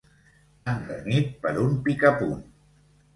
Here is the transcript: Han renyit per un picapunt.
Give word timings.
Han 0.71 0.79
renyit 0.87 1.29
per 1.43 1.51
un 1.65 1.75
picapunt. 1.89 2.41